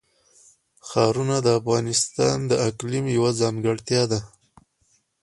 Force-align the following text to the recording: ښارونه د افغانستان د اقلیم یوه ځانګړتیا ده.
ښارونه 0.87 1.35
د 1.41 1.47
افغانستان 1.59 2.37
د 2.51 2.53
اقلیم 2.69 3.05
یوه 3.17 3.31
ځانګړتیا 3.41 4.03
ده. 4.11 4.19